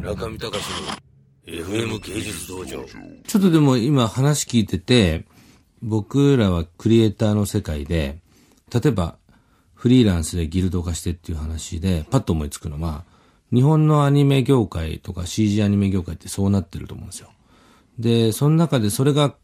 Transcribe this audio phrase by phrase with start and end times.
[0.00, 0.64] 中見隆
[1.46, 2.84] の FM 芸術道場。
[3.26, 5.26] ちょっとでも今話聞いてて、
[5.82, 8.18] 僕らはクリエイターの世界で、
[8.72, 9.16] 例えば
[9.74, 13.04] フリーランスでギルド化してっていう話で、パッと思いつくのは、
[13.52, 17.30] 日本のアニメ業界とか CG アニメ業界ってそうなってると思うんですよ。
[17.98, 19.34] で、その中でそれが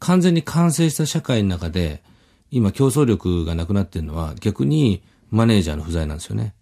[0.00, 2.02] 完全に完成した社会の中で、
[2.50, 6.54] 今競争力がなくなってるのは逆にマネージャーの不在なんですよね。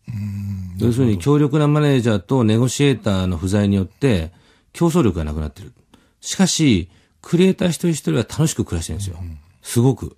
[0.78, 4.32] 要するに強力なマネージャーとネゴシエーターの不在によって
[4.72, 5.72] 競争力がなくなってる。
[6.20, 6.90] しかし、
[7.22, 9.18] クリエイター一人一人は楽しく暮らしてるんですよ。
[9.62, 10.16] すごく。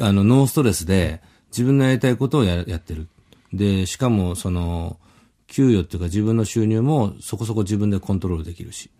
[0.00, 3.08] あの、ノーストレスで自分のやりたいことをややってる。
[3.52, 4.98] で、しかもその、
[5.46, 8.90] 給与っていうか自分の収入もそこそこ自分でコントロールできるし。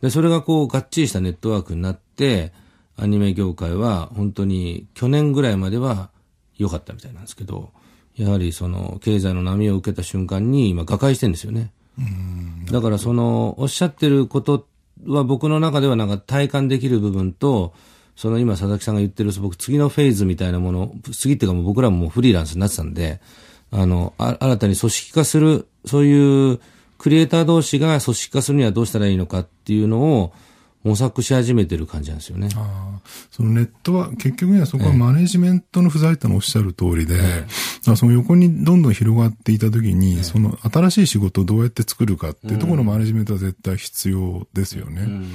[0.00, 2.52] で、それがこう、がっちりしたネットワークになって、
[2.96, 6.10] アニメ業界は本当に去年ぐらいまでは
[6.56, 7.72] 良かったみたいなんですけど、
[8.16, 11.72] やはりその経済の波を受けた瞬間に今、瓦解してるんですよね。
[12.70, 14.66] だからその、おっしゃってること
[15.06, 17.74] は僕の中ではなんか体感できる部分と、
[18.16, 23.20] その今佐々木さんが言ってる、僕次のフェーズみたいなもの、次っていうかもう僕らもフリーランスになってたんで、
[23.70, 26.60] あの、あ新たに組織化する、そういう
[26.98, 30.32] クリエイター同士が組織化するにはどうしたらいいのかっていうのを
[30.82, 32.48] 模索し始めてる感じなんですよね。
[32.56, 33.00] あ
[33.30, 37.46] そのネットは、結局にはそこはマネジメントの不在ってのおっしゃる通りで、え
[37.86, 45.02] え、その横にどんどん広がっていたときに、え、その新しい仕事をどうやって作るかっていうところのマネジメントは絶対必要ですよね。
[45.02, 45.32] うん、だか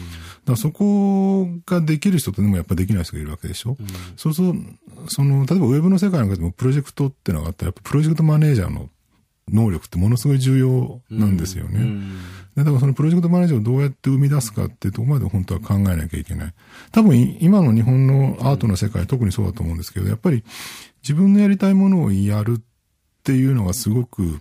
[0.48, 3.78] らそこができる人とでもやっぱできない人がいるわけでしょ。
[3.80, 8.90] うん、そうすると、その、例えばウェブの世界なんかでもプロジェクトってのがあったら、やっぱプロジェクトマネージャーの
[9.50, 11.82] 能力ってものすごい重要なんですよね。
[11.82, 12.18] うん
[12.56, 16.54] だからそのプロジェクトマネージャーをどうやって生み出すかっていうところまで本当は考えなきゃいけない。
[16.92, 20.44] 多分今の日本のアートの世界、特にそうだと思うんですけど、やっぱり
[21.04, 22.62] 自分のやりたいものをやるっ
[23.24, 24.40] ていうのがすごく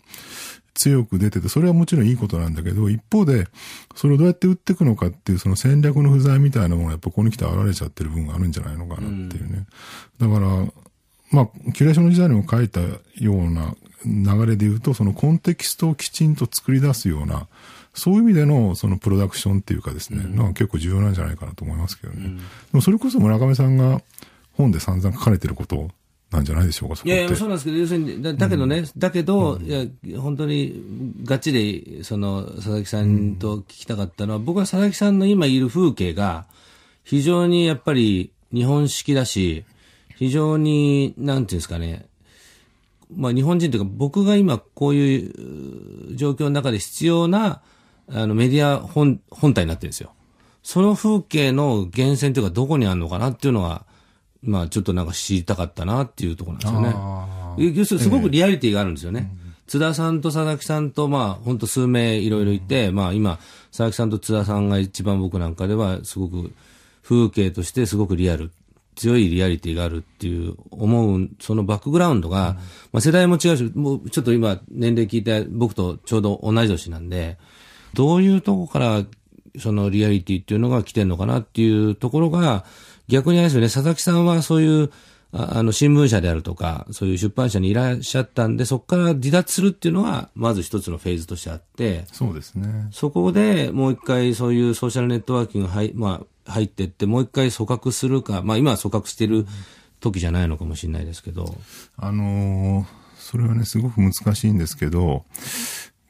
[0.74, 3.48] 強く出てて、それはもちろんいいことなんだけど、一方で、
[3.94, 9.66] それをどうやって売っていくのかっていうその戦略の不在みたいなものがやっぱここに来て現れちゃってる部分があるんじゃないのかなっていうね。
[10.18, 10.48] だから、
[11.30, 12.90] まあ、キュレーションの時代にも書いたよ
[13.32, 17.48] うな流れで言うと、そのコンテキストをきちんと作り出すような、
[17.94, 22.24] そういう意味でのそのプロダクションっていうかですね、うん、のが結構重要なんじゃないかなと思いますけどね。
[22.24, 24.02] うん、でもそれこそ村上さんが
[24.52, 25.88] 本で散々書かれてること
[26.30, 29.86] なんじゃないでしょうか、いやいや、そうなんですけど、要するに、だだけどね、うん、だけど、いや、
[30.20, 30.82] 本当に、
[31.22, 36.46] がっちり、その、佐々木さんと聞きたかったのは、僕は佐々木さんの今いる風景が、
[37.04, 39.64] 非常にやっぱり日本式だし、
[40.16, 42.06] 非常に、なんていうんですかね、
[43.14, 45.26] まあ日本人というか、僕が今こうい
[46.10, 47.62] う状況の中で必要な、
[48.10, 50.12] あのメディア本本体になってるんですよ。
[50.62, 53.84] その風景の源泉というかどこにあるのかなっていうのは、
[54.42, 57.76] まあちょっとなんか知りたかったなっていうところなんですよね。
[57.76, 59.30] 要するにすごくリアリティがあるんですよね。
[59.30, 63.38] えー、津田さんと佐々木さんと、まあ本当数名いろいろいて、うん、まあ今、
[63.70, 66.52] 佐々木さんと津田さんが一番僕なんかではすごく
[67.02, 68.50] 風景としてすごくリアル。
[68.96, 72.60] 強いリアリティがあるっていう思う、そのバックグラウンドが、うん、ま
[72.94, 77.36] あ世代も違うし、もうちょっと今年齢聞いて僕とちょうど同い年なんで、
[77.94, 79.04] どういうとこから
[79.58, 82.64] そのリアリティっていうのが来てるのかなっていうところが、
[83.08, 84.90] 逆にあれですよね、佐々木さんはそういう、
[85.32, 92.88] あの、新聞社であるとか、そういう出版社にいらっしゃったんで、そこから離脱するっていうのは、まず一つのフェーズとしてあって、そうですね。
[92.92, 99.46] そこでもう一回そういうソーシャルネットワーキング入、まあ、入ってって、もう一回組閣するか、まあ今は組閣してる
[100.00, 101.56] 時じゃないのかもしれないですけど。
[101.96, 102.84] あのー、
[103.18, 105.24] それはね、すごく難しいんですけど、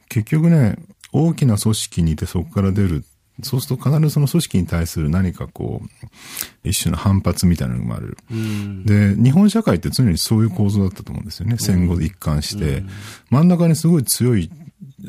[0.09, 0.77] 結局ね、
[1.15, 3.03] 大きな組織にいてそこから出る。
[3.43, 6.07] そうすると必ずその組織に対する何かこう、
[6.63, 9.15] 一種の反発みたいなのが生まれる。
[9.15, 11.57] で、日本社会って常にそういう構造だったと思うんですよね。
[11.59, 12.83] 戦後で一貫して。
[13.29, 14.49] 真ん中にすごい強い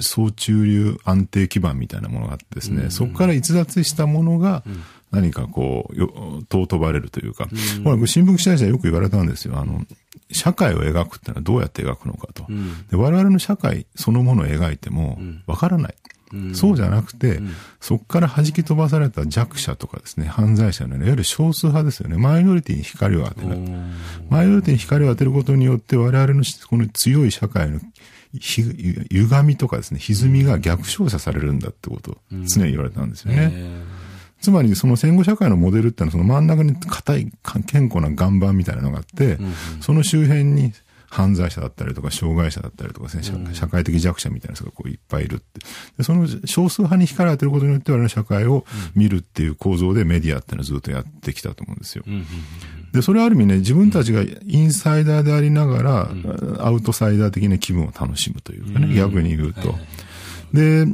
[0.00, 4.64] 総中流安定基盤みたいなものがあってですね、そこから逸脱したものが、
[5.10, 7.48] 何かこう、よ、尊ばれるというか、
[7.84, 9.58] ほら、新聞記者じゃよく言われたんですよ。
[9.58, 9.84] あの、
[10.32, 12.46] 社会を描くってのはどうやって描くのかと。
[12.48, 15.94] うん、で我々の社会そのものを描いても、わからない。
[16.32, 22.16] うん、そうじゃなくて、うん、そこから弾き飛ばされた弱者とかですね、犯罪者の、ね、いわゆる少数派ですよね。
[22.16, 23.56] マイノリティに光を当てる。
[24.28, 27.80] マイノリティに光を当てることによって、我々のこの強い社会の
[28.34, 33.52] 歪みとかですね、歪みが逆照射されるんだってことを常に言われたんですよね。
[34.40, 37.32] つまりその戦後社会のモデルってのはその真ん中に硬い
[37.66, 40.72] 健康な岩盤みたいなのがあって、うんうん、その周辺に
[41.08, 45.60] 犯罪者だったりとか、障害者だったりとかね、うん、社会的弱者みたいな人がこういっぱいいるって。
[45.96, 52.04] でその少数派に光られてることによって我々の社会を見るっていう構造でメディアっていうのはずっとやってきたと思うんですよ。
[52.92, 56.10] で、それはある意味ね、自分たちがインサイダーでありながら、
[56.58, 59.74] アウトサイダー的な気分を楽しむというかね、逆に言うと。
[60.52, 60.86] で、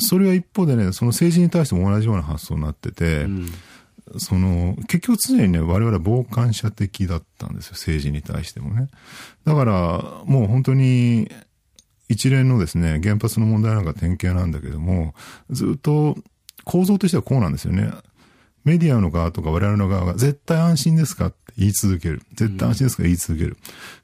[0.00, 3.26] それは一方でね、その政治に対しても同じような発想になってて、
[4.18, 8.88] その、結局常にね、我々は傍観者的だったんですよ、政治に対してもね。
[9.44, 9.72] だから、
[10.24, 11.30] もう本当に、
[12.08, 15.14] 一連のですね、原発の問題なんか典型なんだけども、
[15.48, 16.16] ずっと
[16.64, 17.92] 構造としてはこうなんですよね。
[18.64, 22.22] メディアの側とか我々の側が絶対安心ですかって言い続ける。
[22.34, 23.56] 絶対安心ですから言い続ける。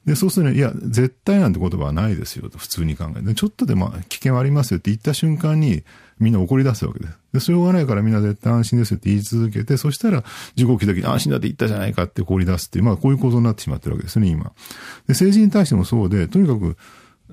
[0.05, 3.33] で、そうするとね、いや、絶対なんて言葉はないですよと普通に考えて。
[3.33, 5.83] ちょっとでも危険はありますよって言った瞬間に
[6.19, 7.17] みんな怒り出すわけです。
[7.33, 10.23] で、しょうがないからみんな絶対安心ですよって言い続けて、そしたら
[10.55, 14.45] 事故起きた時に安心だって言ったじゃないかって怒り出すっていう、まあこういう構造になってしまってるわけですね、今。
[14.45, 14.51] で、
[15.09, 16.77] 政治に対してもそうで、とにかく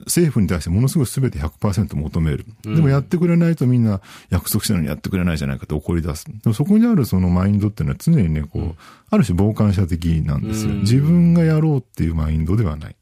[0.00, 2.46] 政府に対してものすごい全て100%求める。
[2.62, 4.00] でもやってくれないとみんな
[4.30, 6.26] 約束したのにやってくれないじゃないかと怒り出す。
[6.26, 8.74] でもそこにあるそのマインドっていうのは常にね、こう、
[9.10, 10.74] ある種傍観者的なんですよ。
[10.74, 12.96] 自分がやろうっていうマインドではない。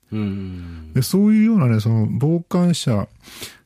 [0.94, 3.08] でそういうようなね、その傍観者、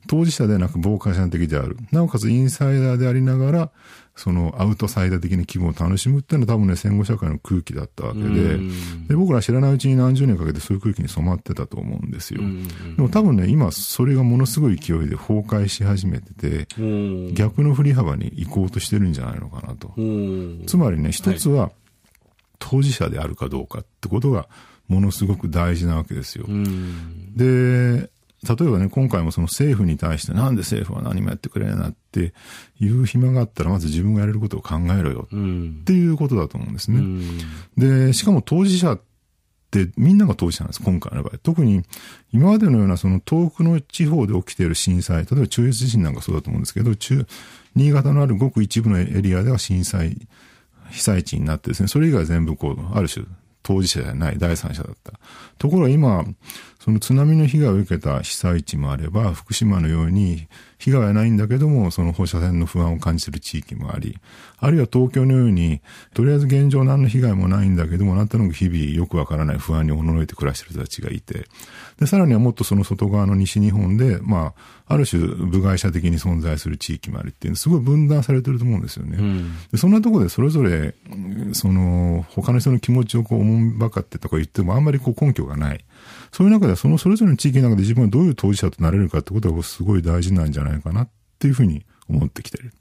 [0.06, 1.76] 当事者ではなく傍観者的である。
[1.90, 3.70] なおかつインサイダーでありながら、
[4.16, 8.58] そのアウトサイダー的な気分を楽しむっていうのは多分ね、戦後社会の空気だったわけで、
[9.08, 12.40] で、僕ら知らないうちに何十年かけてそういう空気に染まってたと思うんですよ。
[12.96, 16.66] でも多分ね、今それがものすごい勢いで崩壊し始めてて、
[17.34, 19.92] 逆の振り幅に行こうとしてるんじゃないのかなと。
[20.66, 21.70] つまりね、一つは、
[22.58, 24.48] 当事者であるかどうかってことが
[24.88, 26.46] ものすごく大事なわけですよ。
[27.36, 28.08] で、
[28.42, 32.34] 例えばね、今回もその政府に対してなんで政府は何もやってくれないなって
[32.78, 36.98] いう暇があったら、まず自分がやれることを考えろよっていうことだと思うんですね。
[36.98, 37.38] うん、
[37.76, 39.00] で、しかも当事者っ
[39.70, 41.38] てみんなが当事者なんです、今回の場合。
[41.38, 41.82] 特に
[42.32, 47.26] 今までのようなその遠くの地方で起きている震災、例えば中越地震なんかそうだと思うんですけど、中、
[47.74, 50.28] 新潟のあるごく一部のエリアでは震災、
[50.90, 53.24] 被災地になってですね、それ以外は全部こう、ある種
[53.62, 55.18] 当事者じゃない第三者だった。
[55.58, 56.24] ところが今、
[56.86, 60.46] その津波の被害を受けた被災地もあれば、福島のように
[60.78, 64.16] 被害はないんだけども、その放射線の不安を感じている地域もあり、
[64.60, 65.80] あるいは東京のように、
[66.14, 71.48] とりあえず現状何の被害もないんだけども、なんとなく日々よくわからない不安におののいて暮らしている人たちがいて、
[71.98, 74.54] で、さらにはもっとその外側の西日本で、ま
[74.86, 79.16] あ、ある種部外者的に存在する地域もあるっていう、すごい分断されてると思うんですよね。
[79.18, 80.94] うん、でそんなところでそれぞれ、
[81.52, 85.84] その、他の人の気持ちをこう、思んばかってとか言ってもあんまりこう根拠がない。
[86.36, 92.74] そういう中でそのそれぞれの地域の中で自分はどういう当事者となれるかってことがすごい大事なんじゃないかなっていうふうに思ってきてる。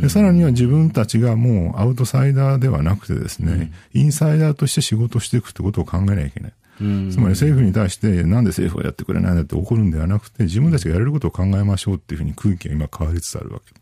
[0.00, 6.52] でさらには自分たちがもうアウトサイダーではなくてですね、うん、インサイダーとして仕事していくってことを考えなきゃいけない。
[6.78, 13.72] つまり政府に対してなんで政府はやってくれないんだって怒るんではなくて自分たちがやれることを考えましょうっていうふうに空気が今変わりつつあるわけ。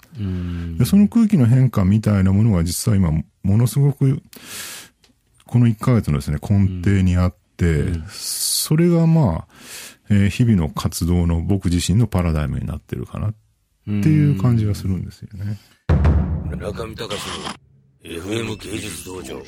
[0.77, 4.21] でその空気の変化みたいなものが実は今ものすごく
[5.47, 9.49] この1ヶ月のですね根底にあって、それがまあ、
[10.11, 13.35] えー、日々の活動の僕自身のパラダイムになってるかなっ
[13.85, 15.59] ていう感じがするんですよね。
[16.57, 19.43] 中見隆の FM 芸術道場。